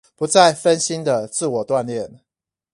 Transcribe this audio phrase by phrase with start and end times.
[0.15, 2.21] 不再分心的自我鍛鍊